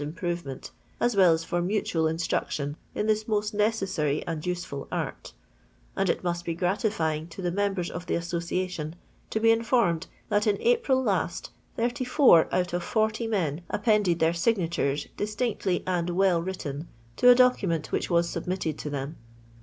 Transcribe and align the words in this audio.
improvement, 0.03 0.71
ns 0.99 1.15
well 1.15 1.31
as 1.31 1.43
for 1.43 1.61
mutual 1.61 2.07
instruction 2.07 2.75
in 2.95 3.05
this 3.05 3.27
most 3.27 3.53
necessary 3.53 4.25
and 4.25 4.43
useful 4.47 4.87
art; 4.91 5.31
and 5.95 6.09
it 6.09 6.23
must 6.23 6.43
be 6.43 6.55
gratifying 6.55 7.27
to 7.27 7.39
the 7.39 7.51
members 7.51 7.87
of 7.91 8.09
(he 8.09 8.15
Association 8.15 8.95
to 9.29 9.39
be 9.39 9.51
informed, 9.51 10.07
that, 10.27 10.47
in 10.47 10.59
April 10.61 11.03
last, 11.03 11.51
84 11.77 12.49
out 12.51 12.73
of 12.73 12.83
40 12.83 13.27
men 13.27 13.61
appended 13.69 14.17
their 14.17 14.33
284 14.33 14.83
LONDON 14.83 14.89
LABOXm 14.89 14.93
AND 14.95 14.97
THS 14.97 15.05
LONDON 15.05 15.13
POOR. 15.13 15.13
Bgnaturet, 15.13 15.77
dittinctly 15.77 15.83
and 15.85 16.09
well 16.09 16.41
written, 16.41 16.87
to 17.17 17.29
a 17.29 17.35
docu 17.35 17.69
ment 17.69 17.91
which 17.91 18.09
was 18.09 18.27
submitted 18.27 18.79
to 18.79 18.89
them. 18.89 19.17